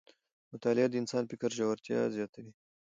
[0.53, 2.51] مطالعه د انسان د فکر ژورتیا زیاتوي